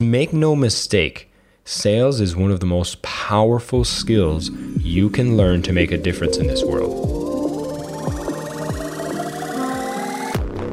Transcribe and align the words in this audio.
Make 0.00 0.34
no 0.34 0.54
mistake, 0.54 1.30
sales 1.64 2.20
is 2.20 2.36
one 2.36 2.50
of 2.50 2.60
the 2.60 2.66
most 2.66 3.00
powerful 3.00 3.82
skills 3.82 4.50
you 4.50 5.08
can 5.08 5.38
learn 5.38 5.62
to 5.62 5.72
make 5.72 5.90
a 5.90 5.96
difference 5.96 6.36
in 6.36 6.46
this 6.46 6.62
world. 6.62 7.08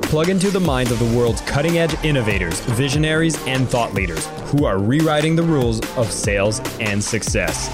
Plug 0.03 0.27
into 0.27 0.51
the 0.51 0.59
minds 0.59 0.91
of 0.91 0.99
the 0.99 1.17
world's 1.17 1.39
cutting 1.43 1.77
edge 1.77 1.95
innovators, 2.03 2.59
visionaries, 2.71 3.41
and 3.47 3.69
thought 3.69 3.93
leaders 3.93 4.27
who 4.47 4.65
are 4.65 4.77
rewriting 4.77 5.37
the 5.37 5.43
rules 5.43 5.79
of 5.95 6.11
sales 6.11 6.59
and 6.81 7.01
success. 7.01 7.69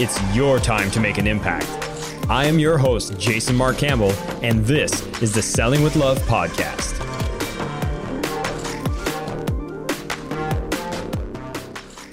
It's 0.00 0.18
your 0.34 0.58
time 0.58 0.90
to 0.92 1.00
make 1.00 1.18
an 1.18 1.26
impact. 1.26 1.68
I 2.30 2.46
am 2.46 2.58
your 2.58 2.78
host, 2.78 3.18
Jason 3.18 3.56
Marc 3.56 3.76
Campbell, 3.76 4.12
and 4.40 4.64
this 4.64 5.02
is 5.20 5.34
the 5.34 5.42
Selling 5.42 5.82
with 5.82 5.96
Love 5.96 6.18
podcast. 6.20 7.07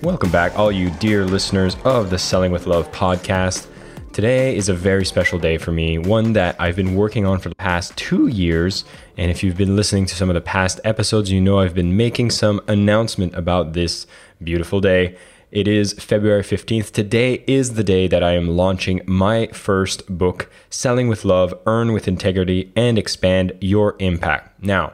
Welcome 0.06 0.30
back, 0.30 0.56
all 0.56 0.72
you 0.72 0.92
dear 0.92 1.26
listeners 1.26 1.76
of 1.84 2.12
the 2.12 2.20
Selling 2.20 2.52
with 2.52 2.68
Love 2.68 2.92
podcast. 2.92 3.66
Today 4.14 4.56
is 4.56 4.70
a 4.70 4.74
very 4.76 5.04
special 5.04 5.40
day 5.40 5.58
for 5.58 5.72
me, 5.72 5.98
one 5.98 6.34
that 6.34 6.56
I've 6.62 6.76
been 6.76 6.94
working 6.94 7.26
on 7.26 7.40
for 7.40 7.50
the 7.50 7.56
past 7.56 7.98
two 7.98 8.28
years. 8.28 8.86
And 9.18 9.32
if 9.32 9.44
you've 9.44 9.58
been 9.58 9.76
listening 9.76 10.06
to 10.06 10.16
some 10.16 10.30
of 10.30 10.36
the 10.36 10.42
past 10.42 10.80
episodes, 10.84 11.32
you 11.32 11.42
know 11.42 11.58
I've 11.58 11.74
been 11.74 11.98
making 11.98 12.30
some 12.30 12.62
announcement 12.68 13.34
about 13.34 13.74
this 13.74 14.06
beautiful 14.44 14.80
day. 14.80 15.18
It 15.50 15.68
is 15.68 15.94
February 15.94 16.44
15th. 16.44 16.92
Today 16.92 17.44
is 17.48 17.74
the 17.74 17.84
day 17.84 18.08
that 18.08 18.22
I 18.22 18.34
am 18.34 18.50
launching 18.50 19.02
my 19.08 19.48
first 19.48 20.08
book, 20.08 20.52
Selling 20.70 21.08
with 21.08 21.26
Love, 21.26 21.52
Earn 21.66 21.94
with 21.94 22.08
Integrity, 22.08 22.72
and 22.76 23.00
Expand 23.00 23.54
Your 23.60 23.96
Impact. 23.98 24.62
Now, 24.64 24.94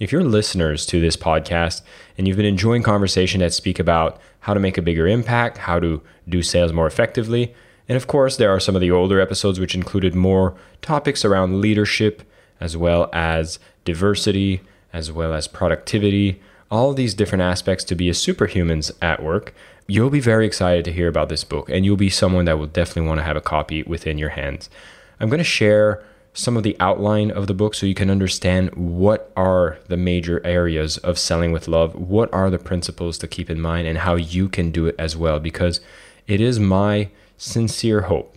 if 0.00 0.10
you're 0.10 0.24
listeners 0.24 0.86
to 0.86 0.98
this 0.98 1.16
podcast 1.16 1.82
and 2.16 2.26
you've 2.26 2.38
been 2.38 2.46
enjoying 2.46 2.82
conversation 2.82 3.40
that 3.40 3.52
speak 3.52 3.78
about 3.78 4.18
how 4.40 4.54
to 4.54 4.58
make 4.58 4.78
a 4.78 4.82
bigger 4.82 5.06
impact, 5.06 5.58
how 5.58 5.78
to 5.78 6.02
do 6.28 6.42
sales 6.42 6.72
more 6.72 6.86
effectively, 6.86 7.54
and 7.86 7.96
of 7.96 8.06
course, 8.06 8.36
there 8.36 8.50
are 8.50 8.60
some 8.60 8.74
of 8.74 8.80
the 8.80 8.90
older 8.90 9.20
episodes 9.20 9.60
which 9.60 9.74
included 9.74 10.14
more 10.14 10.56
topics 10.80 11.24
around 11.24 11.60
leadership, 11.60 12.22
as 12.60 12.76
well 12.76 13.10
as 13.12 13.58
diversity, 13.84 14.62
as 14.92 15.12
well 15.12 15.34
as 15.34 15.46
productivity, 15.46 16.40
all 16.70 16.94
these 16.94 17.14
different 17.14 17.42
aspects 17.42 17.84
to 17.84 17.94
be 17.94 18.08
a 18.08 18.12
superhumans 18.12 18.92
at 19.02 19.22
work. 19.22 19.52
You'll 19.86 20.08
be 20.08 20.20
very 20.20 20.46
excited 20.46 20.84
to 20.84 20.92
hear 20.92 21.08
about 21.08 21.28
this 21.28 21.44
book, 21.44 21.68
and 21.68 21.84
you'll 21.84 21.96
be 21.96 22.10
someone 22.10 22.44
that 22.46 22.58
will 22.58 22.68
definitely 22.68 23.08
want 23.08 23.18
to 23.18 23.24
have 23.24 23.36
a 23.36 23.40
copy 23.40 23.82
within 23.82 24.18
your 24.18 24.30
hands. 24.30 24.70
I'm 25.18 25.28
going 25.28 25.38
to 25.38 25.44
share 25.44 26.02
some 26.32 26.56
of 26.56 26.62
the 26.62 26.76
outline 26.78 27.30
of 27.30 27.46
the 27.46 27.54
book 27.54 27.74
so 27.74 27.86
you 27.86 27.94
can 27.94 28.10
understand 28.10 28.74
what 28.74 29.32
are 29.36 29.78
the 29.88 29.96
major 29.96 30.44
areas 30.46 30.96
of 30.98 31.18
selling 31.18 31.52
with 31.52 31.68
love, 31.68 31.94
what 31.94 32.32
are 32.32 32.50
the 32.50 32.58
principles 32.58 33.18
to 33.18 33.28
keep 33.28 33.50
in 33.50 33.60
mind, 33.60 33.86
and 33.86 33.98
how 33.98 34.14
you 34.14 34.48
can 34.48 34.70
do 34.70 34.86
it 34.86 34.94
as 34.98 35.16
well. 35.16 35.40
Because 35.40 35.80
it 36.26 36.40
is 36.40 36.60
my 36.60 37.10
sincere 37.36 38.02
hope 38.02 38.36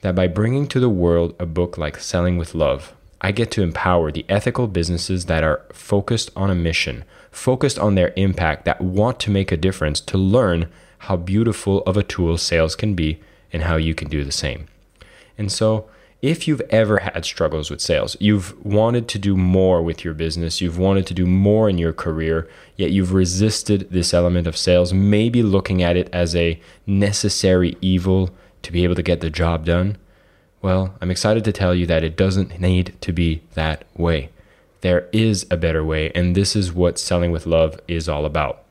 that 0.00 0.14
by 0.14 0.26
bringing 0.26 0.66
to 0.66 0.80
the 0.80 0.88
world 0.88 1.34
a 1.38 1.46
book 1.46 1.78
like 1.78 1.98
Selling 1.98 2.36
with 2.36 2.54
Love, 2.54 2.92
I 3.20 3.30
get 3.30 3.52
to 3.52 3.62
empower 3.62 4.10
the 4.10 4.26
ethical 4.28 4.66
businesses 4.66 5.26
that 5.26 5.44
are 5.44 5.62
focused 5.72 6.30
on 6.34 6.50
a 6.50 6.56
mission, 6.56 7.04
focused 7.30 7.78
on 7.78 7.94
their 7.94 8.12
impact, 8.16 8.64
that 8.64 8.80
want 8.80 9.20
to 9.20 9.30
make 9.30 9.52
a 9.52 9.56
difference 9.56 10.00
to 10.00 10.18
learn 10.18 10.68
how 10.98 11.16
beautiful 11.16 11.82
of 11.84 11.96
a 11.96 12.02
tool 12.02 12.36
sales 12.36 12.74
can 12.74 12.94
be 12.94 13.20
and 13.52 13.62
how 13.62 13.76
you 13.76 13.94
can 13.94 14.08
do 14.08 14.24
the 14.24 14.32
same. 14.32 14.66
And 15.38 15.52
so, 15.52 15.88
if 16.22 16.46
you've 16.46 16.62
ever 16.70 17.00
had 17.00 17.24
struggles 17.24 17.68
with 17.68 17.80
sales, 17.80 18.16
you've 18.20 18.64
wanted 18.64 19.08
to 19.08 19.18
do 19.18 19.36
more 19.36 19.82
with 19.82 20.04
your 20.04 20.14
business, 20.14 20.60
you've 20.60 20.78
wanted 20.78 21.04
to 21.08 21.14
do 21.14 21.26
more 21.26 21.68
in 21.68 21.78
your 21.78 21.92
career, 21.92 22.48
yet 22.76 22.92
you've 22.92 23.12
resisted 23.12 23.90
this 23.90 24.14
element 24.14 24.46
of 24.46 24.56
sales, 24.56 24.92
maybe 24.92 25.42
looking 25.42 25.82
at 25.82 25.96
it 25.96 26.08
as 26.12 26.36
a 26.36 26.60
necessary 26.86 27.76
evil 27.80 28.30
to 28.62 28.70
be 28.70 28.84
able 28.84 28.94
to 28.94 29.02
get 29.02 29.20
the 29.20 29.30
job 29.30 29.66
done, 29.66 29.98
well, 30.62 30.94
I'm 31.00 31.10
excited 31.10 31.44
to 31.44 31.52
tell 31.52 31.74
you 31.74 31.86
that 31.86 32.04
it 32.04 32.16
doesn't 32.16 32.60
need 32.60 32.94
to 33.00 33.12
be 33.12 33.42
that 33.54 33.84
way. 33.96 34.30
There 34.80 35.08
is 35.12 35.44
a 35.50 35.56
better 35.56 35.84
way, 35.84 36.12
and 36.14 36.36
this 36.36 36.54
is 36.54 36.72
what 36.72 37.00
Selling 37.00 37.32
with 37.32 37.46
Love 37.46 37.80
is 37.88 38.08
all 38.08 38.24
about. 38.24 38.62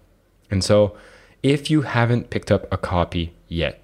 And 0.50 0.64
so, 0.64 0.96
if 1.44 1.70
you 1.70 1.82
haven't 1.82 2.30
picked 2.30 2.52
up 2.52 2.72
a 2.72 2.78
copy 2.78 3.34
yet, 3.50 3.84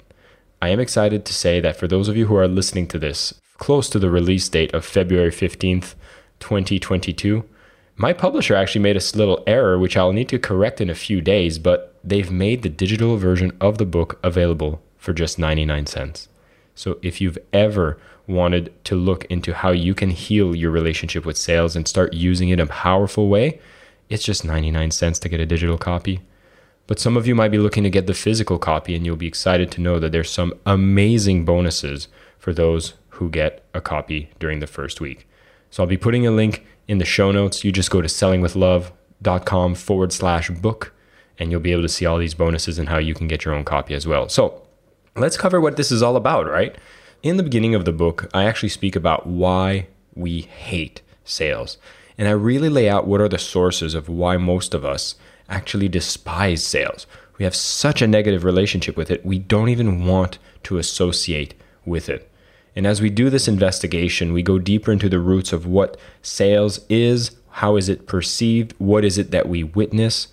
I 0.62 0.70
am 0.70 0.80
excited 0.80 1.26
to 1.26 1.34
say 1.34 1.60
that 1.60 1.76
for 1.76 1.88
those 1.88 2.08
of 2.08 2.16
you 2.16 2.28
who 2.28 2.36
are 2.36 2.48
listening 2.48 2.88
to 2.88 3.00
this 3.00 3.34
close 3.58 3.90
to 3.90 4.00
the 4.00 4.10
release 4.10 4.48
date 4.50 4.74
of 4.74 4.86
February 4.86 5.32
15th, 5.32 5.96
2022, 6.40 7.44
my 7.96 8.14
publisher 8.14 8.56
actually 8.56 8.82
made 8.82 8.96
a 8.96 9.18
little 9.18 9.44
error, 9.48 9.80
which 9.80 9.98
I'll 9.98 10.14
need 10.14 10.30
to 10.30 10.38
correct 10.38 10.80
in 10.80 10.90
a 10.90 10.96
few 10.96 11.20
days, 11.20 11.58
but 11.58 11.96
they've 12.04 12.30
made 12.30 12.62
the 12.62 12.70
digital 12.70 13.18
version 13.18 13.52
of 13.60 13.80
the 13.80 13.86
book 13.86 14.20
available 14.24 14.82
for 14.98 15.14
just 15.14 15.40
99 15.40 15.88
cents. 15.88 16.30
So 16.76 17.00
if 17.02 17.20
you've 17.20 17.40
ever 17.52 17.98
wanted 18.28 18.72
to 18.84 18.96
look 18.96 19.26
into 19.26 19.54
how 19.54 19.72
you 19.72 19.96
can 19.96 20.12
heal 20.12 20.56
your 20.56 20.70
relationship 20.70 21.26
with 21.26 21.38
sales 21.38 21.76
and 21.76 21.88
start 21.88 22.14
using 22.14 22.50
it 22.50 22.54
in 22.54 22.60
a 22.60 22.68
powerful 22.68 23.30
way, 23.30 23.60
it's 24.10 24.24
just 24.24 24.46
99 24.46 24.92
cents 24.92 25.18
to 25.20 25.30
get 25.30 25.40
a 25.40 25.46
digital 25.46 25.78
copy. 25.78 26.22
But 26.86 27.00
some 27.00 27.18
of 27.18 27.26
you 27.26 27.34
might 27.36 27.52
be 27.52 27.58
looking 27.58 27.84
to 27.84 27.90
get 27.90 28.06
the 28.06 28.14
physical 28.14 28.60
copy, 28.60 28.96
and 28.96 29.06
you'll 29.06 29.16
be 29.16 29.28
excited 29.28 29.72
to 29.72 29.82
know 29.82 30.00
that 30.00 30.12
there's 30.12 30.30
some 30.30 30.54
amazing 30.66 31.46
bonuses 31.46 32.08
for 32.38 32.54
those 32.54 32.94
who 33.18 33.30
get 33.30 33.64
a 33.74 33.82
copy 33.82 34.30
during 34.40 34.60
the 34.60 34.68
first 34.68 35.02
week. 35.02 35.28
So 35.70 35.84
I'll 35.84 35.88
be 35.88 35.98
putting 35.98 36.26
a 36.26 36.32
link 36.32 36.66
in 36.88 36.98
the 36.98 37.06
show 37.06 37.32
notes. 37.32 37.64
You 37.64 37.72
just 37.72 37.92
go 37.92 38.02
to 38.02 38.08
sellingwithlove.com 38.08 39.76
forward 39.76 40.14
slash 40.14 40.50
book, 40.50 40.94
and 41.38 41.52
you'll 41.52 41.60
be 41.60 41.72
able 41.72 41.82
to 41.82 41.90
see 41.90 42.06
all 42.06 42.18
these 42.18 42.34
bonuses 42.34 42.80
and 42.80 42.90
how 42.90 42.98
you 42.98 43.14
can 43.14 43.28
get 43.28 43.44
your 43.44 43.54
own 43.54 43.66
copy 43.66 43.94
as 43.94 44.08
well. 44.08 44.30
So 44.30 44.62
let's 45.16 45.38
cover 45.38 45.60
what 45.60 45.78
this 45.78 45.92
is 45.92 46.02
all 46.02 46.16
about, 46.16 46.48
right? 46.48 46.76
In 47.24 47.38
the 47.38 47.44
beginning 47.44 47.76
of 47.76 47.86
the 47.86 47.92
book, 47.92 48.30
I 48.34 48.46
actually 48.46 48.70
speak 48.70 48.96
about 48.96 49.26
why 49.26 49.88
we 50.16 50.42
hate 50.42 51.02
sales. 51.26 51.78
And 52.18 52.28
I 52.28 52.32
really 52.32 52.70
lay 52.70 52.90
out 52.90 53.08
what 53.08 53.22
are 53.22 53.30
the 53.30 53.38
sources 53.38 53.94
of 53.94 54.10
why 54.10 54.38
most 54.38 54.74
of 54.74 54.86
us 54.86 55.16
actually 55.50 55.88
despise 55.88 56.64
sales. 56.64 57.08
We 57.38 57.46
have 57.46 57.56
such 57.56 58.02
a 58.02 58.08
negative 58.08 58.44
relationship 58.44 58.98
with 58.98 59.12
it, 59.12 59.26
we 59.26 59.40
don't 59.40 59.70
even 59.70 60.06
want 60.06 60.40
to 60.64 60.78
associate 60.78 61.54
with 61.86 62.10
it. 62.10 62.30
And 62.78 62.86
as 62.86 63.02
we 63.02 63.10
do 63.10 63.32
this 63.32 63.48
investigation, 63.48 64.34
we 64.34 64.44
go 64.44 64.60
deeper 64.60 64.92
into 64.92 65.10
the 65.10 65.18
roots 65.18 65.52
of 65.52 65.66
what 65.66 65.98
sales 66.22 66.80
is, 66.90 67.32
how 67.50 67.76
is 67.76 67.90
it 67.90 68.06
perceived, 68.06 68.76
what 68.78 69.04
is 69.04 69.18
it 69.18 69.32
that 69.32 69.50
we 69.50 69.64
witness, 69.64 70.28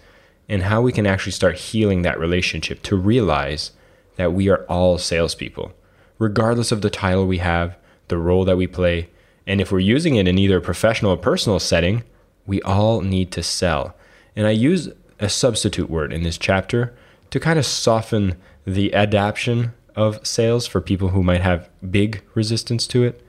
and 0.46 0.64
how 0.64 0.82
we 0.82 0.92
can 0.92 1.06
actually 1.06 1.32
start 1.32 1.56
healing 1.56 2.02
that 2.02 2.20
relationship 2.20 2.82
to 2.82 2.96
realize 2.96 3.70
that 4.16 4.34
we 4.34 4.50
are 4.50 4.62
all 4.64 4.98
salespeople, 4.98 5.72
regardless 6.18 6.70
of 6.70 6.82
the 6.82 6.90
title 6.90 7.26
we 7.26 7.38
have, 7.38 7.78
the 8.08 8.18
role 8.18 8.44
that 8.44 8.58
we 8.58 8.66
play, 8.66 9.08
and 9.46 9.62
if 9.62 9.72
we're 9.72 9.78
using 9.78 10.16
it 10.16 10.28
in 10.28 10.36
either 10.36 10.58
a 10.58 10.60
professional 10.60 11.12
or 11.12 11.16
personal 11.16 11.58
setting, 11.58 12.02
we 12.44 12.60
all 12.60 13.00
need 13.00 13.32
to 13.32 13.42
sell. 13.42 13.94
And 14.36 14.46
I 14.46 14.50
use 14.50 14.90
a 15.18 15.30
substitute 15.30 15.88
word 15.88 16.12
in 16.12 16.24
this 16.24 16.36
chapter 16.36 16.94
to 17.30 17.40
kind 17.40 17.58
of 17.58 17.64
soften 17.64 18.36
the 18.66 18.92
adaptation 18.92 19.72
of 19.96 20.24
sales 20.26 20.66
for 20.66 20.80
people 20.80 21.08
who 21.08 21.22
might 21.22 21.40
have 21.40 21.68
big 21.90 22.22
resistance 22.34 22.86
to 22.88 23.04
it, 23.04 23.24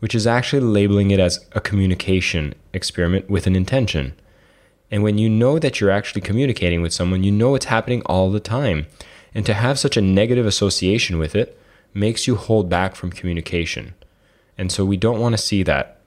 which 0.00 0.14
is 0.14 0.26
actually 0.26 0.60
labeling 0.60 1.10
it 1.10 1.20
as 1.20 1.46
a 1.52 1.60
communication 1.60 2.54
experiment 2.72 3.28
with 3.28 3.46
an 3.46 3.56
intention. 3.56 4.14
And 4.90 5.02
when 5.02 5.18
you 5.18 5.28
know 5.28 5.58
that 5.58 5.80
you're 5.80 5.90
actually 5.90 6.22
communicating 6.22 6.82
with 6.82 6.92
someone, 6.92 7.24
you 7.24 7.32
know 7.32 7.54
it's 7.54 7.66
happening 7.66 8.02
all 8.06 8.30
the 8.30 8.40
time. 8.40 8.86
And 9.34 9.44
to 9.46 9.54
have 9.54 9.78
such 9.78 9.96
a 9.96 10.02
negative 10.02 10.46
association 10.46 11.18
with 11.18 11.34
it 11.34 11.60
makes 11.92 12.26
you 12.26 12.36
hold 12.36 12.68
back 12.68 12.96
from 12.96 13.10
communication. 13.10 13.94
And 14.56 14.72
so 14.72 14.84
we 14.84 14.96
don't 14.96 15.20
want 15.20 15.34
to 15.34 15.42
see 15.42 15.62
that 15.64 16.00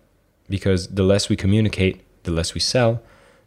because 0.49 0.87
the 0.87 1.03
less 1.03 1.29
we 1.29 1.35
communicate, 1.35 2.01
the 2.23 2.31
less 2.31 2.53
we 2.53 2.59
sell, 2.59 3.01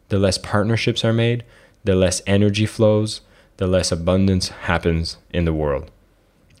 the 0.09 0.17
less 0.17 0.37
partnerships 0.37 1.03
are 1.03 1.13
made, 1.13 1.43
the 1.83 1.95
less 1.95 2.21
energy 2.25 2.65
flows, 2.65 3.21
the 3.57 3.67
less 3.67 3.91
abundance 3.91 4.49
happens 4.49 5.17
in 5.31 5.45
the 5.45 5.53
world. 5.53 5.91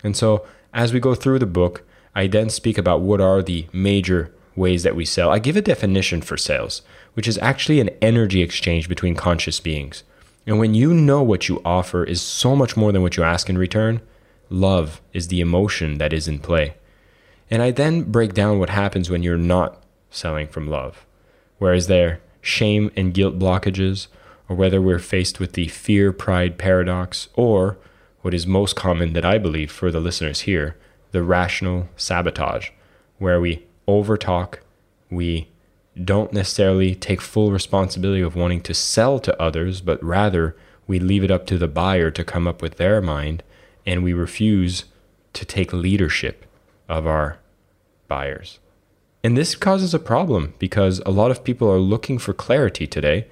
And 0.05 0.15
so, 0.15 0.45
as 0.71 0.93
we 0.93 0.99
go 0.99 1.15
through 1.15 1.39
the 1.39 1.47
book, 1.47 1.81
I 2.13 2.27
then 2.27 2.51
speak 2.51 2.77
about 2.77 3.01
what 3.01 3.19
are 3.19 3.41
the 3.41 3.65
major 3.73 4.31
ways 4.55 4.83
that 4.83 4.95
we 4.95 5.03
sell. 5.03 5.31
I 5.31 5.39
give 5.39 5.57
a 5.57 5.63
definition 5.63 6.21
for 6.21 6.37
sales, 6.37 6.83
which 7.15 7.27
is 7.27 7.39
actually 7.39 7.79
an 7.79 7.89
energy 8.03 8.43
exchange 8.43 8.87
between 8.87 9.15
conscious 9.15 9.59
beings. 9.59 10.03
And 10.45 10.59
when 10.59 10.75
you 10.75 10.93
know 10.93 11.23
what 11.23 11.49
you 11.49 11.59
offer 11.65 12.03
is 12.03 12.21
so 12.21 12.55
much 12.55 12.77
more 12.77 12.91
than 12.91 13.01
what 13.01 13.17
you 13.17 13.23
ask 13.23 13.49
in 13.49 13.57
return, 13.57 13.99
love 14.51 15.01
is 15.11 15.29
the 15.29 15.41
emotion 15.41 15.97
that 15.97 16.13
is 16.13 16.27
in 16.27 16.37
play. 16.37 16.75
And 17.49 17.63
I 17.63 17.71
then 17.71 18.03
break 18.03 18.35
down 18.35 18.59
what 18.59 18.69
happens 18.69 19.09
when 19.09 19.23
you're 19.23 19.37
not 19.37 19.83
selling 20.11 20.47
from 20.47 20.69
love. 20.69 21.03
Whereas 21.57 21.87
there 21.87 22.21
shame 22.41 22.91
and 22.95 23.11
guilt 23.11 23.39
blockages, 23.39 24.05
or 24.47 24.55
whether 24.55 24.79
we're 24.79 24.99
faced 24.99 25.39
with 25.39 25.53
the 25.53 25.67
fear 25.67 26.11
pride 26.11 26.59
paradox, 26.59 27.27
or 27.33 27.77
what 28.25 28.33
is 28.33 28.47
most 28.47 28.75
common 28.75 29.13
that 29.13 29.23
I 29.23 29.37
believe 29.37 29.71
for 29.71 29.91
the 29.91 29.99
listeners 29.99 30.41
here 30.41 30.75
the 31.11 31.21
rational 31.21 31.89
sabotage, 31.95 32.71
where 33.19 33.39
we 33.39 33.67
overtalk, 33.87 34.61
we 35.11 35.47
don't 36.03 36.33
necessarily 36.33 36.95
take 36.95 37.21
full 37.21 37.51
responsibility 37.51 38.21
of 38.21 38.35
wanting 38.35 38.61
to 38.61 38.73
sell 38.73 39.19
to 39.19 39.39
others, 39.39 39.79
but 39.79 40.03
rather 40.03 40.57
We 40.87 40.97
leave 40.97 41.23
it 41.23 41.29
up 41.29 41.45
to 41.47 41.59
the 41.59 41.67
buyer 41.67 42.09
to 42.11 42.23
come 42.23 42.47
up 42.47 42.63
with 42.63 42.77
their 42.77 42.99
mind, 42.99 43.43
and 43.85 44.03
we 44.03 44.13
refuse 44.13 44.85
to 45.33 45.45
take 45.45 45.71
leadership 45.71 46.45
of 46.89 47.05
our 47.05 47.37
buyers. 48.07 48.57
And 49.23 49.37
this 49.37 49.53
causes 49.55 49.93
a 49.93 49.99
problem 49.99 50.55
because 50.57 50.99
a 51.05 51.11
lot 51.11 51.29
of 51.29 51.43
people 51.43 51.71
are 51.71 51.79
looking 51.79 52.17
for 52.17 52.33
clarity 52.33 52.87
today. 52.87 53.27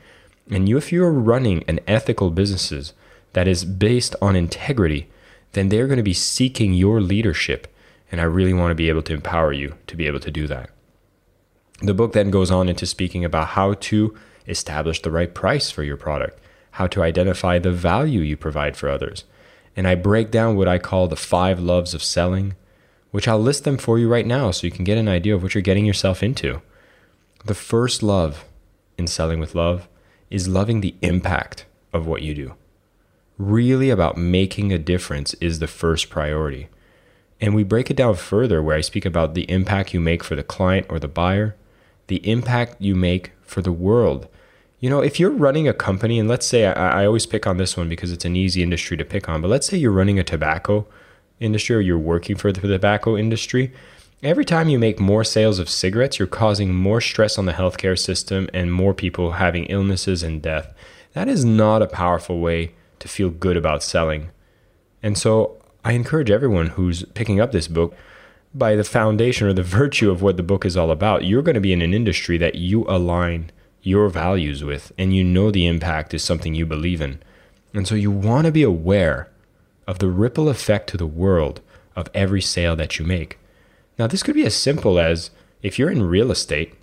And 0.51 0.69
you, 0.69 0.77
if 0.77 0.91
you're 0.91 1.11
running 1.11 1.63
an 1.67 1.79
ethical 1.87 2.29
businesses 2.29 2.93
that 3.33 3.47
is 3.47 3.65
based 3.65 4.15
on 4.21 4.35
integrity, 4.35 5.09
then 5.51 5.69
they're 5.69 5.87
going 5.87 5.97
to 5.97 6.03
be 6.03 6.13
seeking 6.13 6.73
your 6.73 7.01
leadership. 7.01 7.67
And 8.11 8.21
I 8.21 8.25
really 8.25 8.53
want 8.53 8.71
to 8.71 8.75
be 8.75 8.89
able 8.89 9.01
to 9.03 9.13
empower 9.13 9.53
you 9.53 9.75
to 9.87 9.95
be 9.95 10.07
able 10.07 10.19
to 10.21 10.31
do 10.31 10.47
that. 10.47 10.69
The 11.81 11.93
book 11.93 12.13
then 12.13 12.31
goes 12.31 12.51
on 12.51 12.69
into 12.69 12.85
speaking 12.85 13.25
about 13.25 13.49
how 13.49 13.73
to 13.73 14.15
establish 14.47 15.01
the 15.01 15.11
right 15.11 15.33
price 15.33 15.71
for 15.71 15.83
your 15.83 15.97
product, 15.97 16.39
how 16.71 16.87
to 16.87 17.01
identify 17.01 17.59
the 17.59 17.71
value 17.71 18.21
you 18.21 18.37
provide 18.37 18.77
for 18.77 18.89
others. 18.89 19.23
And 19.75 19.87
I 19.87 19.95
break 19.95 20.29
down 20.29 20.55
what 20.55 20.67
I 20.67 20.77
call 20.77 21.07
the 21.07 21.15
five 21.15 21.59
loves 21.59 21.93
of 21.93 22.03
selling, 22.03 22.55
which 23.11 23.27
I'll 23.27 23.39
list 23.39 23.63
them 23.63 23.77
for 23.77 23.97
you 23.97 24.07
right 24.07 24.25
now 24.25 24.51
so 24.51 24.67
you 24.67 24.71
can 24.71 24.85
get 24.85 24.97
an 24.97 25.07
idea 25.07 25.35
of 25.35 25.41
what 25.41 25.55
you're 25.55 25.61
getting 25.61 25.85
yourself 25.85 26.21
into. 26.21 26.61
The 27.45 27.55
first 27.55 28.03
love 28.03 28.45
in 28.97 29.07
selling 29.07 29.39
with 29.39 29.55
love 29.55 29.87
is 30.29 30.47
loving 30.47 30.81
the 30.81 30.95
impact 31.01 31.65
of 31.91 32.07
what 32.07 32.21
you 32.21 32.33
do. 32.33 32.55
Really 33.37 33.89
about 33.89 34.17
making 34.17 34.71
a 34.71 34.77
difference 34.77 35.33
is 35.35 35.59
the 35.59 35.67
first 35.67 36.09
priority. 36.09 36.67
And 37.41 37.55
we 37.55 37.63
break 37.63 37.89
it 37.89 37.97
down 37.97 38.15
further 38.15 38.61
where 38.61 38.77
I 38.77 38.81
speak 38.81 39.05
about 39.05 39.33
the 39.33 39.49
impact 39.49 39.93
you 39.93 39.99
make 39.99 40.23
for 40.23 40.35
the 40.35 40.43
client 40.43 40.85
or 40.89 40.99
the 40.99 41.07
buyer, 41.07 41.55
the 42.07 42.27
impact 42.29 42.79
you 42.79 42.95
make 42.95 43.31
for 43.41 43.61
the 43.61 43.71
world. 43.71 44.27
You 44.79 44.89
know, 44.89 45.01
if 45.01 45.19
you're 45.19 45.31
running 45.31 45.67
a 45.67 45.73
company, 45.73 46.19
and 46.19 46.29
let's 46.29 46.45
say 46.45 46.65
I, 46.65 47.01
I, 47.01 47.05
always 47.05 47.25
pick 47.25 47.47
on 47.47 47.57
this 47.57 47.75
one 47.75 47.89
because 47.89 48.11
it's 48.11 48.25
an 48.25 48.35
easy 48.35 48.61
industry 48.61 48.97
to 48.97 49.05
pick 49.05 49.27
on, 49.29 49.41
but 49.41 49.47
let's 49.47 49.67
say 49.67 49.77
you're 49.77 49.91
running 49.91 50.19
a 50.19 50.23
tobacco 50.23 50.85
industry 51.39 51.75
or 51.75 51.79
you're 51.79 51.97
working 51.97 52.35
for 52.35 52.51
the, 52.51 52.61
for 52.61 52.67
the 52.67 52.73
tobacco 52.73 53.17
industry. 53.17 53.73
Every 54.21 54.45
time 54.45 54.69
you 54.69 54.77
make 54.77 54.99
more 54.99 55.23
sales 55.23 55.57
of 55.59 55.69
cigarettes, 55.69 56.19
you're 56.19 56.27
causing 56.27 56.73
more 56.73 57.01
stress 57.01 57.37
on 57.37 57.45
the 57.45 57.53
healthcare 57.53 57.97
system 57.97 58.49
and 58.53 58.73
more 58.73 58.93
people 58.93 59.33
having 59.33 59.65
illnesses 59.65 60.21
and 60.21 60.41
death. 60.41 60.73
That 61.13 61.27
is 61.27 61.43
not 61.43 61.81
a 61.81 61.87
powerful 61.87 62.39
way 62.39 62.73
to 63.03 63.09
feel 63.09 63.29
good 63.29 63.57
about 63.57 63.83
selling. 63.83 64.29
And 65.03 65.17
so 65.17 65.57
I 65.83 65.91
encourage 65.91 66.31
everyone 66.31 66.67
who's 66.67 67.03
picking 67.13 67.41
up 67.41 67.51
this 67.51 67.67
book 67.67 67.93
by 68.55 68.75
the 68.75 68.85
foundation 68.85 69.45
or 69.45 69.53
the 69.53 69.61
virtue 69.81 70.09
of 70.09 70.21
what 70.21 70.37
the 70.37 70.43
book 70.43 70.65
is 70.65 70.77
all 70.77 70.89
about, 70.89 71.25
you're 71.25 71.41
going 71.41 71.55
to 71.55 71.61
be 71.61 71.73
in 71.73 71.81
an 71.81 71.93
industry 71.93 72.37
that 72.37 72.55
you 72.55 72.85
align 72.87 73.51
your 73.81 74.07
values 74.07 74.63
with 74.63 74.93
and 74.97 75.13
you 75.13 75.21
know 75.21 75.51
the 75.51 75.67
impact 75.67 76.13
is 76.13 76.23
something 76.23 76.55
you 76.55 76.65
believe 76.65 77.01
in. 77.01 77.21
And 77.73 77.85
so 77.85 77.95
you 77.95 78.09
want 78.09 78.45
to 78.45 78.51
be 78.51 78.63
aware 78.63 79.29
of 79.85 79.99
the 79.99 80.07
ripple 80.07 80.47
effect 80.47 80.87
to 80.91 80.97
the 80.97 81.05
world 81.05 81.59
of 81.93 82.09
every 82.13 82.41
sale 82.41 82.77
that 82.77 82.97
you 82.97 83.05
make. 83.05 83.37
Now, 83.99 84.07
this 84.07 84.23
could 84.23 84.35
be 84.35 84.45
as 84.45 84.55
simple 84.55 84.97
as 84.97 85.29
if 85.61 85.77
you're 85.77 85.91
in 85.91 86.03
real 86.03 86.31
estate, 86.31 86.73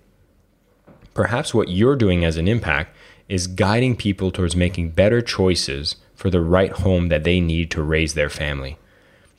perhaps 1.14 1.54
what 1.54 1.70
you're 1.70 1.96
doing 1.96 2.22
as 2.24 2.36
an 2.36 2.46
impact 2.46 2.94
is 3.30 3.46
guiding 3.46 3.96
people 3.96 4.30
towards 4.30 4.56
making 4.56 4.90
better 4.90 5.22
choices 5.22 5.96
for 6.20 6.28
the 6.28 6.42
right 6.42 6.72
home 6.72 7.08
that 7.08 7.24
they 7.24 7.40
need 7.40 7.70
to 7.70 7.82
raise 7.82 8.12
their 8.12 8.28
family. 8.28 8.76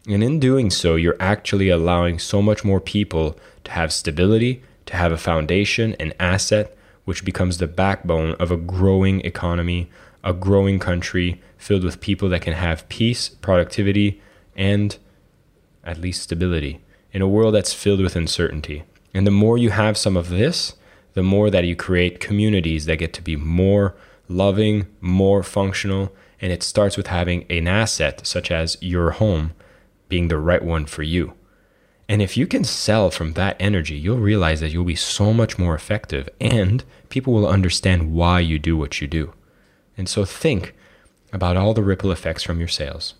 And 0.07 0.23
in 0.23 0.39
doing 0.39 0.71
so, 0.71 0.95
you're 0.95 1.15
actually 1.19 1.69
allowing 1.69 2.17
so 2.17 2.41
much 2.41 2.63
more 2.63 2.81
people 2.81 3.37
to 3.65 3.71
have 3.71 3.93
stability, 3.93 4.63
to 4.87 4.95
have 4.95 5.11
a 5.11 5.17
foundation, 5.17 5.93
an 5.99 6.11
asset, 6.19 6.75
which 7.05 7.23
becomes 7.23 7.59
the 7.59 7.67
backbone 7.67 8.33
of 8.39 8.49
a 8.49 8.57
growing 8.57 9.21
economy, 9.21 9.91
a 10.23 10.33
growing 10.33 10.79
country 10.79 11.39
filled 11.55 11.83
with 11.83 12.01
people 12.01 12.29
that 12.29 12.41
can 12.41 12.53
have 12.53 12.89
peace, 12.89 13.29
productivity, 13.29 14.19
and 14.55 14.97
at 15.83 16.01
least 16.01 16.23
stability 16.23 16.81
in 17.13 17.21
a 17.21 17.27
world 17.27 17.53
that's 17.53 17.75
filled 17.75 18.01
with 18.01 18.15
uncertainty. 18.15 18.81
And 19.13 19.27
the 19.27 19.29
more 19.29 19.55
you 19.55 19.69
have 19.69 19.99
some 19.99 20.17
of 20.17 20.29
this, 20.29 20.73
the 21.13 21.21
more 21.21 21.51
that 21.51 21.65
you 21.65 21.75
create 21.75 22.19
communities 22.19 22.85
that 22.87 22.97
get 22.97 23.13
to 23.13 23.21
be 23.21 23.35
more 23.35 23.93
loving, 24.27 24.87
more 24.99 25.43
functional, 25.43 26.11
and 26.41 26.51
it 26.51 26.63
starts 26.63 26.97
with 26.97 27.07
having 27.07 27.45
an 27.49 27.67
asset 27.67 28.25
such 28.25 28.51
as 28.51 28.77
your 28.81 29.11
home 29.11 29.53
being 30.09 30.27
the 30.27 30.37
right 30.37 30.63
one 30.63 30.85
for 30.85 31.03
you. 31.03 31.33
And 32.09 32.21
if 32.21 32.35
you 32.35 32.45
can 32.45 32.65
sell 32.65 33.09
from 33.09 33.33
that 33.33 33.55
energy, 33.59 33.95
you'll 33.95 34.17
realize 34.17 34.59
that 34.59 34.71
you'll 34.71 34.83
be 34.83 34.95
so 34.95 35.31
much 35.31 35.57
more 35.57 35.75
effective 35.75 36.27
and 36.41 36.83
people 37.07 37.31
will 37.31 37.47
understand 37.47 38.11
why 38.11 38.41
you 38.41 38.59
do 38.59 38.75
what 38.75 38.99
you 38.99 39.07
do. 39.07 39.33
And 39.95 40.09
so 40.09 40.25
think 40.25 40.75
about 41.31 41.55
all 41.55 41.73
the 41.73 41.83
ripple 41.83 42.11
effects 42.11 42.43
from 42.43 42.59
your 42.59 42.67
sales. 42.67 43.13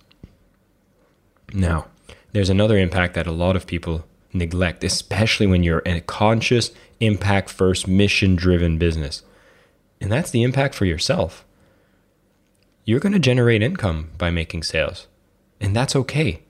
Now, 1.53 1.85
there's 2.33 2.49
another 2.49 2.77
impact 2.77 3.13
that 3.13 3.27
a 3.27 3.31
lot 3.31 3.55
of 3.55 3.67
people 3.67 4.05
neglect, 4.33 4.83
especially 4.83 5.47
when 5.47 5.63
you're 5.63 5.79
in 5.79 5.97
a 5.97 6.01
conscious, 6.01 6.71
impact 6.99 7.49
first, 7.49 7.87
mission 7.87 8.35
driven 8.35 8.77
business. 8.77 9.23
And 9.99 10.11
that's 10.11 10.31
the 10.31 10.43
impact 10.43 10.75
for 10.75 10.85
yourself. 10.85 11.45
You're 12.83 12.99
going 12.99 13.13
to 13.13 13.19
generate 13.19 13.61
income 13.61 14.09
by 14.17 14.31
making 14.31 14.63
sales, 14.63 15.07
and 15.59 15.75
that's 15.75 15.95
okay. 15.95 16.41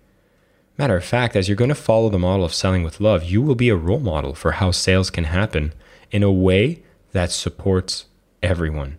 Matter 0.77 0.95
of 0.95 1.03
fact, 1.03 1.35
as 1.35 1.49
you're 1.49 1.57
going 1.57 1.67
to 1.69 1.75
follow 1.75 2.09
the 2.09 2.17
model 2.17 2.45
of 2.45 2.53
selling 2.53 2.83
with 2.83 3.01
love, 3.01 3.25
you 3.25 3.41
will 3.41 3.55
be 3.55 3.67
a 3.67 3.75
role 3.75 3.99
model 3.99 4.33
for 4.33 4.53
how 4.53 4.71
sales 4.71 5.09
can 5.09 5.25
happen 5.25 5.73
in 6.09 6.23
a 6.23 6.31
way 6.31 6.83
that 7.11 7.31
supports 7.31 8.05
everyone. 8.41 8.97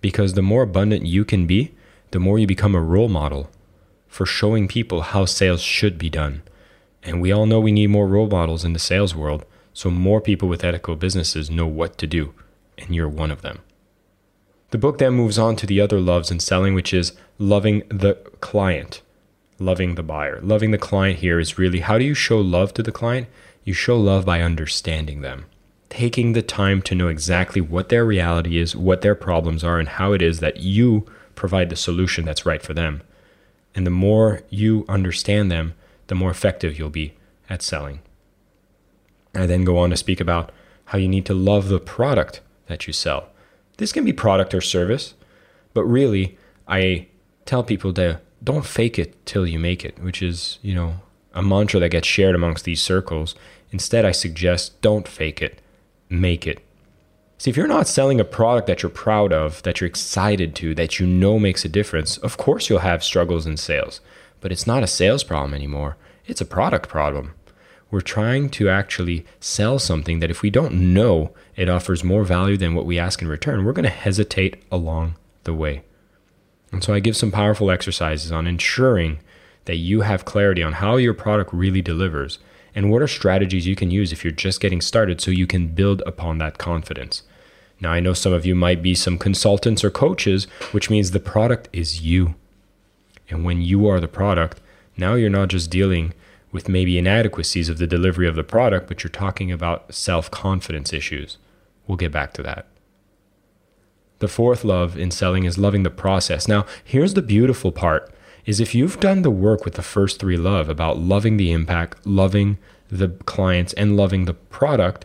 Because 0.00 0.32
the 0.32 0.42
more 0.42 0.62
abundant 0.62 1.04
you 1.04 1.24
can 1.26 1.46
be, 1.46 1.74
the 2.12 2.18
more 2.18 2.38
you 2.38 2.46
become 2.46 2.74
a 2.74 2.80
role 2.80 3.08
model 3.08 3.50
for 4.08 4.24
showing 4.24 4.66
people 4.66 5.02
how 5.02 5.26
sales 5.26 5.60
should 5.60 5.98
be 5.98 6.08
done. 6.08 6.42
And 7.02 7.20
we 7.20 7.30
all 7.30 7.44
know 7.44 7.60
we 7.60 7.72
need 7.72 7.88
more 7.88 8.08
role 8.08 8.28
models 8.28 8.64
in 8.64 8.72
the 8.72 8.78
sales 8.78 9.14
world, 9.14 9.44
so 9.74 9.90
more 9.90 10.20
people 10.20 10.48
with 10.48 10.64
ethical 10.64 10.96
businesses 10.96 11.50
know 11.50 11.66
what 11.66 11.98
to 11.98 12.06
do, 12.06 12.32
and 12.78 12.94
you're 12.94 13.08
one 13.08 13.30
of 13.30 13.42
them. 13.42 13.60
The 14.74 14.78
book 14.78 14.98
then 14.98 15.12
moves 15.12 15.38
on 15.38 15.54
to 15.54 15.68
the 15.68 15.80
other 15.80 16.00
loves 16.00 16.32
in 16.32 16.40
selling, 16.40 16.74
which 16.74 16.92
is 16.92 17.12
loving 17.38 17.84
the 17.90 18.14
client 18.40 19.02
loving 19.60 19.94
the 19.94 20.02
buyer. 20.02 20.40
Loving 20.40 20.72
the 20.72 20.78
client 20.78 21.20
here 21.20 21.38
is 21.38 21.56
really 21.56 21.78
how 21.78 21.96
do 21.96 22.04
you 22.04 22.12
show 22.12 22.40
love 22.40 22.74
to 22.74 22.82
the 22.82 22.90
client? 22.90 23.28
You 23.62 23.72
show 23.72 23.96
love 23.96 24.26
by 24.26 24.40
understanding 24.40 25.20
them, 25.20 25.44
taking 25.90 26.32
the 26.32 26.42
time 26.42 26.82
to 26.82 26.94
know 26.96 27.06
exactly 27.06 27.60
what 27.60 27.88
their 27.88 28.04
reality 28.04 28.58
is, 28.58 28.74
what 28.74 29.02
their 29.02 29.14
problems 29.14 29.62
are, 29.62 29.78
and 29.78 29.90
how 29.90 30.12
it 30.12 30.20
is 30.20 30.40
that 30.40 30.56
you 30.56 31.06
provide 31.36 31.70
the 31.70 31.76
solution 31.76 32.24
that's 32.24 32.44
right 32.44 32.60
for 32.60 32.74
them. 32.74 33.00
And 33.76 33.86
the 33.86 33.92
more 33.92 34.42
you 34.50 34.84
understand 34.88 35.52
them, 35.52 35.74
the 36.08 36.16
more 36.16 36.32
effective 36.32 36.80
you'll 36.80 36.90
be 36.90 37.14
at 37.48 37.62
selling. 37.62 38.00
I 39.36 39.46
then 39.46 39.64
go 39.64 39.78
on 39.78 39.90
to 39.90 39.96
speak 39.96 40.20
about 40.20 40.50
how 40.86 40.98
you 40.98 41.06
need 41.06 41.26
to 41.26 41.34
love 41.34 41.68
the 41.68 41.78
product 41.78 42.40
that 42.66 42.88
you 42.88 42.92
sell. 42.92 43.28
This 43.76 43.92
can 43.92 44.04
be 44.04 44.12
product 44.12 44.54
or 44.54 44.60
service, 44.60 45.14
but 45.72 45.84
really, 45.84 46.38
I 46.68 47.08
tell 47.44 47.62
people 47.62 47.92
to 47.94 48.20
don't 48.42 48.64
fake 48.64 48.98
it 48.98 49.24
till 49.26 49.46
you 49.46 49.58
make 49.58 49.84
it, 49.84 49.98
which 49.98 50.22
is, 50.22 50.58
you 50.62 50.74
know, 50.74 50.96
a 51.32 51.42
mantra 51.42 51.80
that 51.80 51.90
gets 51.90 52.06
shared 52.06 52.34
amongst 52.34 52.64
these 52.64 52.82
circles. 52.82 53.34
Instead, 53.72 54.04
I 54.04 54.12
suggest 54.12 54.80
don't 54.80 55.08
fake 55.08 55.42
it, 55.42 55.60
make 56.08 56.46
it. 56.46 56.60
See, 57.38 57.50
if 57.50 57.56
you're 57.56 57.66
not 57.66 57.88
selling 57.88 58.20
a 58.20 58.24
product 58.24 58.66
that 58.68 58.82
you're 58.82 58.90
proud 58.90 59.32
of, 59.32 59.62
that 59.64 59.80
you're 59.80 59.88
excited 59.88 60.54
to, 60.56 60.74
that 60.76 61.00
you 61.00 61.06
know 61.06 61.38
makes 61.38 61.64
a 61.64 61.68
difference, 61.68 62.16
of 62.18 62.36
course 62.36 62.68
you'll 62.68 62.78
have 62.80 63.02
struggles 63.02 63.46
in 63.46 63.56
sales. 63.56 64.00
But 64.40 64.52
it's 64.52 64.66
not 64.66 64.82
a 64.82 64.86
sales 64.86 65.24
problem 65.24 65.54
anymore, 65.54 65.96
it's 66.26 66.40
a 66.40 66.46
product 66.46 66.88
problem. 66.88 67.34
We're 67.94 68.00
trying 68.00 68.50
to 68.50 68.68
actually 68.68 69.24
sell 69.38 69.78
something 69.78 70.18
that 70.18 70.28
if 70.28 70.42
we 70.42 70.50
don't 70.50 70.92
know 70.92 71.32
it 71.54 71.68
offers 71.68 72.02
more 72.02 72.24
value 72.24 72.56
than 72.56 72.74
what 72.74 72.86
we 72.86 72.98
ask 72.98 73.22
in 73.22 73.28
return, 73.28 73.64
we're 73.64 73.72
going 73.72 73.84
to 73.84 73.88
hesitate 73.88 74.60
along 74.72 75.14
the 75.44 75.54
way. 75.54 75.84
And 76.72 76.82
so 76.82 76.92
I 76.92 76.98
give 76.98 77.16
some 77.16 77.30
powerful 77.30 77.70
exercises 77.70 78.32
on 78.32 78.48
ensuring 78.48 79.20
that 79.66 79.76
you 79.76 80.00
have 80.00 80.24
clarity 80.24 80.60
on 80.60 80.72
how 80.72 80.96
your 80.96 81.14
product 81.14 81.52
really 81.52 81.82
delivers 81.82 82.40
and 82.74 82.90
what 82.90 83.00
are 83.00 83.06
strategies 83.06 83.64
you 83.64 83.76
can 83.76 83.92
use 83.92 84.10
if 84.10 84.24
you're 84.24 84.32
just 84.32 84.60
getting 84.60 84.80
started 84.80 85.20
so 85.20 85.30
you 85.30 85.46
can 85.46 85.68
build 85.68 86.02
upon 86.04 86.38
that 86.38 86.58
confidence. 86.58 87.22
Now, 87.80 87.92
I 87.92 88.00
know 88.00 88.12
some 88.12 88.32
of 88.32 88.44
you 88.44 88.56
might 88.56 88.82
be 88.82 88.96
some 88.96 89.18
consultants 89.18 89.84
or 89.84 89.90
coaches, 89.90 90.48
which 90.72 90.90
means 90.90 91.12
the 91.12 91.20
product 91.20 91.68
is 91.72 92.02
you. 92.02 92.34
And 93.30 93.44
when 93.44 93.62
you 93.62 93.86
are 93.86 94.00
the 94.00 94.08
product, 94.08 94.60
now 94.96 95.14
you're 95.14 95.30
not 95.30 95.46
just 95.46 95.70
dealing 95.70 96.12
with 96.54 96.68
maybe 96.68 96.96
inadequacies 96.96 97.68
of 97.68 97.78
the 97.78 97.86
delivery 97.86 98.28
of 98.28 98.36
the 98.36 98.44
product, 98.44 98.86
but 98.86 99.02
you're 99.02 99.10
talking 99.10 99.50
about 99.50 99.92
self 99.92 100.30
confidence 100.30 100.92
issues. 100.92 101.36
We'll 101.86 101.96
get 101.96 102.12
back 102.12 102.32
to 102.34 102.42
that. 102.44 102.68
The 104.20 104.28
fourth 104.28 104.62
love 104.62 104.96
in 104.96 105.10
selling 105.10 105.44
is 105.44 105.58
loving 105.58 105.82
the 105.82 105.90
process. 105.90 106.46
Now, 106.46 106.64
here's 106.84 107.14
the 107.14 107.22
beautiful 107.22 107.72
part 107.72 108.14
is 108.46 108.60
if 108.60 108.72
you've 108.72 109.00
done 109.00 109.22
the 109.22 109.30
work 109.32 109.64
with 109.64 109.74
the 109.74 109.82
first 109.82 110.20
three 110.20 110.36
love 110.36 110.68
about 110.68 110.98
loving 110.98 111.38
the 111.38 111.50
impact, 111.50 112.06
loving 112.06 112.58
the 112.88 113.08
clients 113.26 113.72
and 113.72 113.96
loving 113.96 114.26
the 114.26 114.34
product, 114.34 115.04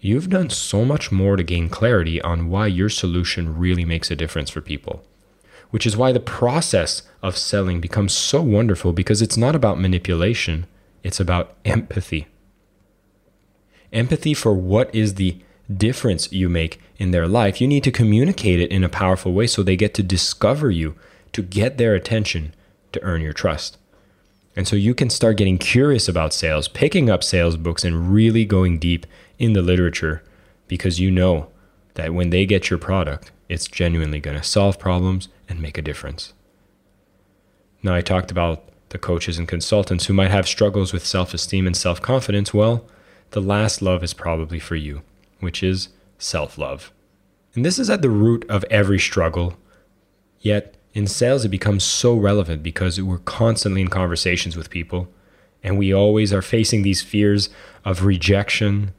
you've 0.00 0.28
done 0.28 0.50
so 0.50 0.84
much 0.84 1.12
more 1.12 1.36
to 1.36 1.44
gain 1.44 1.68
clarity 1.68 2.20
on 2.22 2.48
why 2.48 2.66
your 2.66 2.88
solution 2.88 3.56
really 3.56 3.84
makes 3.84 4.10
a 4.10 4.16
difference 4.16 4.50
for 4.50 4.60
people. 4.60 5.04
which 5.70 5.86
is 5.86 5.96
why 5.96 6.10
the 6.10 6.18
process 6.18 7.02
of 7.22 7.36
selling 7.36 7.80
becomes 7.80 8.12
so 8.12 8.42
wonderful 8.42 8.92
because 8.92 9.22
it's 9.22 9.36
not 9.36 9.54
about 9.54 9.78
manipulation, 9.78 10.66
it's 11.02 11.20
about 11.20 11.56
empathy. 11.64 12.26
Empathy 13.92 14.34
for 14.34 14.52
what 14.52 14.94
is 14.94 15.14
the 15.14 15.38
difference 15.76 16.32
you 16.32 16.48
make 16.48 16.80
in 16.98 17.10
their 17.10 17.28
life. 17.28 17.60
You 17.60 17.66
need 17.66 17.84
to 17.84 17.92
communicate 17.92 18.60
it 18.60 18.70
in 18.70 18.84
a 18.84 18.88
powerful 18.88 19.32
way 19.32 19.46
so 19.46 19.62
they 19.62 19.76
get 19.76 19.94
to 19.94 20.02
discover 20.02 20.70
you, 20.70 20.94
to 21.32 21.42
get 21.42 21.78
their 21.78 21.94
attention, 21.94 22.54
to 22.92 23.02
earn 23.02 23.20
your 23.20 23.32
trust. 23.32 23.78
And 24.56 24.66
so 24.66 24.76
you 24.76 24.94
can 24.94 25.10
start 25.10 25.36
getting 25.36 25.58
curious 25.58 26.08
about 26.08 26.34
sales, 26.34 26.68
picking 26.68 27.08
up 27.08 27.22
sales 27.22 27.56
books, 27.56 27.84
and 27.84 28.12
really 28.12 28.44
going 28.44 28.78
deep 28.78 29.06
in 29.38 29.52
the 29.52 29.62
literature 29.62 30.22
because 30.68 31.00
you 31.00 31.10
know 31.10 31.48
that 31.94 32.14
when 32.14 32.30
they 32.30 32.46
get 32.46 32.70
your 32.70 32.78
product, 32.78 33.32
it's 33.48 33.66
genuinely 33.66 34.20
going 34.20 34.36
to 34.36 34.42
solve 34.42 34.78
problems 34.78 35.28
and 35.48 35.60
make 35.60 35.78
a 35.78 35.82
difference. 35.82 36.32
Now, 37.82 37.94
I 37.94 38.00
talked 38.00 38.30
about 38.30 38.69
the 38.90 38.98
coaches 38.98 39.38
and 39.38 39.48
consultants 39.48 40.06
who 40.06 40.12
might 40.12 40.30
have 40.30 40.46
struggles 40.46 40.92
with 40.92 41.06
self 41.06 41.34
esteem 41.34 41.66
and 41.66 41.76
self 41.76 42.00
confidence. 42.00 42.54
Well, 42.54 42.84
the 43.30 43.40
last 43.40 43.82
love 43.82 44.04
is 44.04 44.14
probably 44.14 44.58
for 44.58 44.76
you, 44.76 45.02
which 45.40 45.62
is 45.62 45.88
self 46.18 46.58
love. 46.58 46.92
And 47.54 47.64
this 47.64 47.78
is 47.78 47.90
at 47.90 48.02
the 48.02 48.10
root 48.10 48.44
of 48.48 48.64
every 48.70 48.98
struggle. 48.98 49.56
Yet, 50.38 50.76
in 50.94 51.06
sales, 51.06 51.44
it 51.44 51.50
becomes 51.50 51.84
so 51.84 52.14
relevant 52.14 52.62
because 52.62 53.00
we're 53.00 53.18
constantly 53.18 53.80
in 53.80 53.88
conversations 53.88 54.56
with 54.56 54.70
people 54.70 55.08
and 55.62 55.78
we 55.78 55.92
always 55.92 56.32
are 56.32 56.42
facing 56.42 56.82
these 56.82 57.02
fears 57.02 57.50
of 57.84 58.04
rejection, 58.04 58.92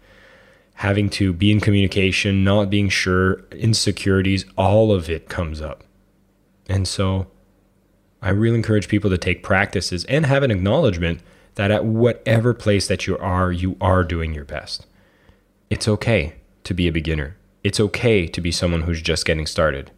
having 0.75 1.09
to 1.09 1.33
be 1.33 1.51
in 1.51 1.59
communication, 1.59 2.43
not 2.43 2.69
being 2.69 2.89
sure, 2.89 3.43
insecurities, 3.51 4.45
all 4.57 4.91
of 4.91 5.09
it 5.09 5.27
comes 5.27 5.61
up. 5.61 5.83
And 6.69 6.87
so 6.87 7.27
I 8.21 8.29
really 8.29 8.55
encourage 8.55 8.87
people 8.87 9.09
to 9.09 9.17
take 9.17 9.43
practices 9.43 10.05
and 10.05 10.25
have 10.25 10.43
an 10.43 10.51
acknowledgement 10.51 11.21
that 11.55 11.71
at 11.71 11.85
whatever 11.85 12.53
place 12.53 12.87
that 12.87 13.07
you 13.07 13.17
are, 13.17 13.51
you 13.51 13.77
are 13.81 14.03
doing 14.03 14.33
your 14.33 14.45
best. 14.45 14.85
It's 15.69 15.87
okay 15.87 16.35
to 16.63 16.73
be 16.73 16.87
a 16.87 16.91
beginner. 16.91 17.35
It's 17.63 17.79
okay 17.79 18.27
to 18.27 18.41
be 18.41 18.51
someone 18.51 18.83
who's 18.83 19.01
just 19.01 19.25
getting 19.25 19.45
started. 19.45 19.91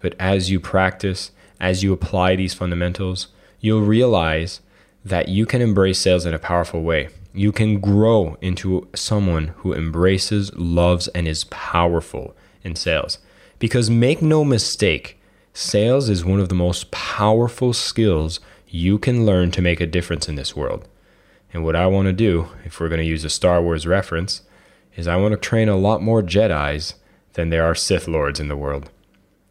But 0.00 0.14
as 0.18 0.50
you 0.50 0.60
practice, 0.60 1.30
as 1.60 1.82
you 1.82 1.92
apply 1.92 2.36
these 2.36 2.54
fundamentals, 2.54 3.28
you'll 3.60 3.82
realize 3.82 4.60
that 5.04 5.28
you 5.28 5.46
can 5.46 5.62
embrace 5.62 5.98
sales 5.98 6.26
in 6.26 6.34
a 6.34 6.38
powerful 6.38 6.82
way. 6.82 7.08
You 7.32 7.52
can 7.52 7.80
grow 7.80 8.36
into 8.40 8.88
someone 8.94 9.48
who 9.58 9.72
embraces, 9.72 10.54
loves, 10.54 11.08
and 11.08 11.26
is 11.26 11.44
powerful 11.44 12.36
in 12.62 12.76
sales. 12.76 13.18
Because 13.58 13.88
make 13.88 14.20
no 14.20 14.44
mistake, 14.44 15.20
sales 15.52 16.08
is 16.08 16.24
one 16.24 16.40
of 16.40 16.48
the 16.48 16.54
most 16.54 16.90
powerful 16.90 17.72
skills 17.72 18.40
you 18.68 18.98
can 18.98 19.26
learn 19.26 19.50
to 19.50 19.62
make 19.62 19.80
a 19.80 19.86
difference 19.86 20.28
in 20.28 20.34
this 20.34 20.56
world. 20.56 20.88
And 21.52 21.62
what 21.62 21.76
I 21.76 21.86
want 21.86 22.06
to 22.06 22.12
do, 22.12 22.48
if 22.64 22.80
we're 22.80 22.88
going 22.88 23.00
to 23.00 23.06
use 23.06 23.24
a 23.24 23.30
Star 23.30 23.62
Wars 23.62 23.86
reference, 23.86 24.42
is 24.96 25.06
I 25.06 25.16
want 25.16 25.32
to 25.32 25.38
train 25.38 25.68
a 25.68 25.76
lot 25.76 26.02
more 26.02 26.22
Jedi's 26.22 26.94
than 27.34 27.50
there 27.50 27.64
are 27.64 27.74
Sith 27.74 28.08
Lords 28.08 28.40
in 28.40 28.48
the 28.48 28.56
world. 28.56 28.90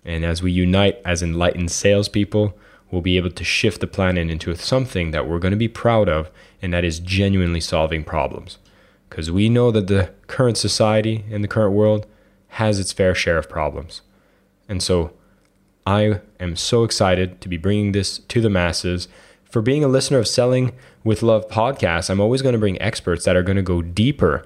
And 0.03 0.25
as 0.25 0.41
we 0.41 0.51
unite 0.51 0.99
as 1.05 1.21
enlightened 1.21 1.71
salespeople, 1.71 2.57
we'll 2.89 3.01
be 3.01 3.17
able 3.17 3.31
to 3.31 3.43
shift 3.43 3.81
the 3.81 3.87
planet 3.87 4.29
into 4.29 4.55
something 4.55 5.11
that 5.11 5.27
we're 5.27 5.39
going 5.39 5.51
to 5.51 5.57
be 5.57 5.67
proud 5.67 6.09
of, 6.09 6.31
and 6.61 6.73
that 6.73 6.83
is 6.83 6.99
genuinely 6.99 7.61
solving 7.61 8.03
problems. 8.03 8.57
Because 9.09 9.29
we 9.29 9.49
know 9.49 9.71
that 9.71 9.87
the 9.87 10.11
current 10.27 10.57
society 10.57 11.25
and 11.29 11.43
the 11.43 11.47
current 11.47 11.73
world 11.73 12.07
has 12.49 12.79
its 12.79 12.91
fair 12.91 13.13
share 13.13 13.37
of 13.37 13.49
problems. 13.49 14.01
And 14.67 14.81
so 14.81 15.11
I 15.85 16.21
am 16.39 16.55
so 16.55 16.83
excited 16.83 17.41
to 17.41 17.49
be 17.49 17.57
bringing 17.57 17.91
this 17.91 18.19
to 18.19 18.41
the 18.41 18.49
masses. 18.49 19.07
For 19.43 19.61
being 19.61 19.83
a 19.83 19.87
listener 19.87 20.19
of 20.19 20.27
Selling 20.27 20.73
with 21.03 21.23
Love 21.23 21.47
podcast, 21.49 22.09
I'm 22.09 22.21
always 22.21 22.41
going 22.41 22.53
to 22.53 22.59
bring 22.59 22.81
experts 22.81 23.25
that 23.25 23.35
are 23.35 23.43
going 23.43 23.57
to 23.57 23.61
go 23.61 23.81
deeper 23.81 24.45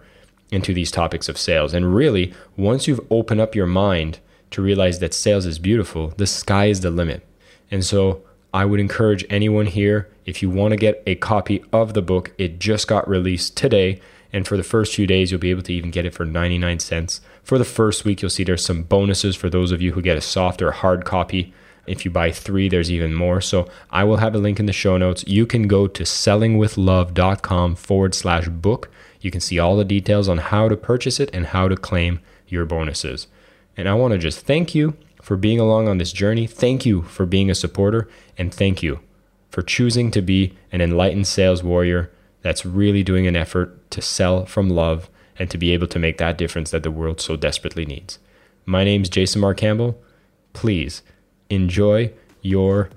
into 0.51 0.73
these 0.73 0.91
topics 0.91 1.27
of 1.27 1.37
sales. 1.37 1.73
And 1.73 1.93
really, 1.93 2.33
once 2.55 2.87
you've 2.87 3.05
opened 3.09 3.41
up 3.41 3.55
your 3.55 3.67
mind 3.67 4.19
to 4.51 4.61
realize 4.61 4.99
that 4.99 5.13
sales 5.13 5.45
is 5.45 5.59
beautiful, 5.59 6.13
the 6.17 6.27
sky 6.27 6.67
is 6.67 6.81
the 6.81 6.89
limit. 6.89 7.25
And 7.69 7.83
so 7.83 8.23
I 8.53 8.63
would 8.63 8.79
encourage 8.79 9.25
anyone 9.29 9.65
here, 9.65 10.09
if 10.25 10.41
you 10.41 10.49
want 10.49 10.71
to 10.71 10.77
get 10.77 11.03
a 11.05 11.15
copy 11.15 11.63
of 11.73 11.93
the 11.93 12.01
book, 12.01 12.31
it 12.37 12.59
just 12.59 12.87
got 12.87 13.07
released 13.07 13.57
today. 13.57 13.99
And 14.35 14.45
for 14.45 14.57
the 14.57 14.63
first 14.63 14.93
few 14.93 15.07
days, 15.07 15.31
you'll 15.31 15.39
be 15.39 15.49
able 15.49 15.61
to 15.61 15.71
even 15.71 15.91
get 15.91 16.05
it 16.05 16.13
for 16.13 16.25
99 16.25 16.79
cents. 16.79 17.21
For 17.41 17.57
the 17.57 17.63
first 17.63 18.03
week, 18.03 18.21
you'll 18.21 18.29
see 18.29 18.43
there's 18.43 18.65
some 18.65 18.83
bonuses 18.83 19.33
for 19.33 19.49
those 19.49 19.71
of 19.71 19.81
you 19.81 19.93
who 19.93 20.01
get 20.01 20.17
a 20.17 20.21
soft 20.21 20.61
or 20.61 20.71
hard 20.73 21.05
copy. 21.05 21.53
If 21.87 22.03
you 22.03 22.11
buy 22.11 22.31
three, 22.31 22.67
there's 22.67 22.91
even 22.91 23.13
more. 23.13 23.39
So 23.39 23.69
I 23.91 24.03
will 24.03 24.17
have 24.17 24.35
a 24.35 24.37
link 24.37 24.59
in 24.59 24.65
the 24.65 24.73
show 24.73 24.97
notes. 24.97 25.23
You 25.25 25.45
can 25.45 25.69
go 25.69 25.87
to 25.87 26.03
sellingwithlove.com 26.03 27.75
forward 27.75 28.13
slash 28.13 28.49
book. 28.49 28.91
You 29.21 29.31
can 29.31 29.39
see 29.39 29.57
all 29.57 29.77
the 29.77 29.85
details 29.85 30.27
on 30.27 30.39
how 30.39 30.67
to 30.67 30.75
purchase 30.75 31.21
it 31.21 31.29
and 31.33 31.45
how 31.45 31.69
to 31.69 31.77
claim 31.77 32.19
your 32.45 32.65
bonuses. 32.65 33.27
And 33.77 33.87
I 33.87 33.93
want 33.93 34.11
to 34.15 34.17
just 34.17 34.41
thank 34.41 34.75
you 34.75 34.97
for 35.21 35.37
being 35.37 35.61
along 35.61 35.87
on 35.87 35.97
this 35.97 36.11
journey. 36.11 36.45
Thank 36.45 36.85
you 36.85 37.03
for 37.03 37.25
being 37.25 37.49
a 37.49 37.55
supporter. 37.55 38.09
And 38.37 38.53
thank 38.53 38.83
you 38.83 38.99
for 39.49 39.61
choosing 39.61 40.11
to 40.11 40.21
be 40.21 40.57
an 40.73 40.81
enlightened 40.81 41.25
sales 41.25 41.63
warrior 41.63 42.11
that's 42.45 42.63
really 42.63 43.01
doing 43.01 43.25
an 43.25 43.35
effort 43.35 43.89
to 43.89 44.03
sell 44.03 44.45
from 44.45 44.69
love 44.69 45.09
and 45.39 45.49
to 45.49 45.57
be 45.57 45.73
able 45.73 45.87
to 45.87 45.97
make 45.97 46.19
that 46.19 46.37
difference 46.37 46.69
that 46.69 46.83
the 46.83 46.91
world 46.91 47.19
so 47.19 47.35
desperately 47.35 47.87
needs. 47.87 48.19
My 48.67 48.83
name 48.83 49.01
is 49.01 49.09
Jason 49.09 49.41
Marc 49.41 49.57
Campbell. 49.57 49.99
Please 50.53 51.01
enjoy 51.49 52.13
your 52.43 52.91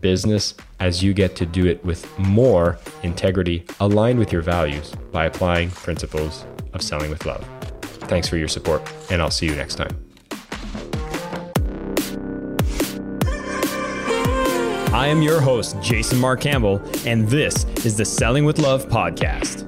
business 0.00 0.54
as 0.80 1.04
you 1.04 1.12
get 1.12 1.36
to 1.36 1.44
do 1.44 1.66
it 1.66 1.84
with 1.84 2.18
more 2.18 2.78
integrity 3.02 3.62
aligned 3.78 4.18
with 4.18 4.32
your 4.32 4.40
values 4.40 4.94
by 5.12 5.26
applying 5.26 5.70
principles 5.70 6.46
of 6.72 6.80
selling 6.80 7.10
with 7.10 7.26
love. 7.26 7.46
Thanks 8.08 8.26
for 8.26 8.38
your 8.38 8.48
support, 8.48 8.80
and 9.10 9.20
I'll 9.20 9.30
see 9.30 9.44
you 9.44 9.54
next 9.54 9.74
time. 9.74 10.07
I 14.98 15.06
am 15.06 15.22
your 15.22 15.40
host, 15.40 15.80
Jason 15.80 16.18
Marc 16.18 16.40
Campbell, 16.40 16.82
and 17.06 17.28
this 17.28 17.64
is 17.84 17.96
the 17.96 18.04
Selling 18.04 18.44
with 18.44 18.58
Love 18.58 18.88
podcast. 18.88 19.62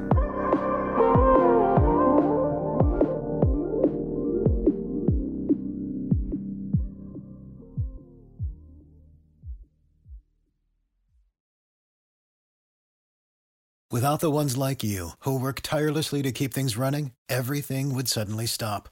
Without 13.92 14.18
the 14.18 14.32
ones 14.32 14.56
like 14.56 14.82
you, 14.82 15.10
who 15.20 15.38
work 15.38 15.60
tirelessly 15.62 16.22
to 16.22 16.32
keep 16.32 16.52
things 16.52 16.76
running, 16.76 17.12
everything 17.28 17.94
would 17.94 18.08
suddenly 18.08 18.46
stop. 18.46 18.88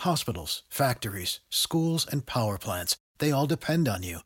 Hospitals, 0.00 0.64
factories, 0.68 1.38
schools, 1.48 2.04
and 2.10 2.26
power 2.26 2.58
plants, 2.58 2.96
they 3.18 3.30
all 3.30 3.46
depend 3.46 3.86
on 3.86 4.02
you. 4.02 4.25